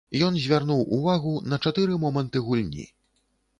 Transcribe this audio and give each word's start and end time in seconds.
Ён 0.27 0.37
звярнуў 0.45 0.81
увагу 0.97 1.35
на 1.53 1.61
чатыры 1.67 2.01
моманты 2.07 2.45
гульні. 2.49 2.91